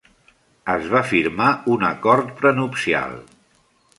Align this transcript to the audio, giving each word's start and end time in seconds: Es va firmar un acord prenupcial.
Es 0.75 0.85
va 0.93 1.01
firmar 1.09 1.51
un 1.75 1.85
acord 1.91 2.33
prenupcial. 2.41 3.17